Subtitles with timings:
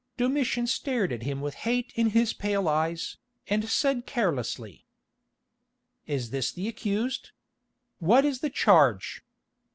[0.17, 4.87] Domitian stared at him with hate in his pale eyes, and said carelessly:
[6.07, 7.29] "Is this the accused?
[7.99, 9.21] What is the charge?"